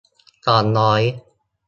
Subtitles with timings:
[0.45, 1.01] สองร้อย